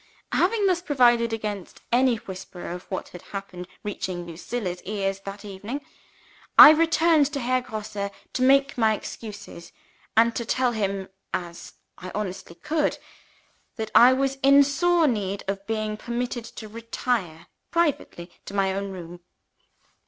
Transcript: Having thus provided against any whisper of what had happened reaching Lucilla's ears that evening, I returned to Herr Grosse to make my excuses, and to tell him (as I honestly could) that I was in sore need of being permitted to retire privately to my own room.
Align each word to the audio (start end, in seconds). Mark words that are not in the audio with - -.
Having 0.31 0.65
thus 0.65 0.81
provided 0.81 1.31
against 1.31 1.81
any 1.91 2.15
whisper 2.15 2.67
of 2.67 2.89
what 2.89 3.09
had 3.09 3.21
happened 3.21 3.67
reaching 3.83 4.25
Lucilla's 4.25 4.81
ears 4.81 5.19
that 5.25 5.45
evening, 5.45 5.85
I 6.57 6.71
returned 6.71 7.31
to 7.33 7.39
Herr 7.39 7.61
Grosse 7.61 8.09
to 8.33 8.41
make 8.41 8.79
my 8.79 8.95
excuses, 8.95 9.71
and 10.17 10.35
to 10.35 10.43
tell 10.43 10.71
him 10.71 11.09
(as 11.35 11.73
I 11.99 12.11
honestly 12.15 12.55
could) 12.55 12.97
that 13.75 13.91
I 13.93 14.11
was 14.11 14.39
in 14.41 14.63
sore 14.63 15.05
need 15.07 15.43
of 15.47 15.67
being 15.67 15.97
permitted 15.97 16.45
to 16.45 16.67
retire 16.67 17.45
privately 17.69 18.31
to 18.45 18.55
my 18.55 18.73
own 18.73 18.89
room. 18.89 19.19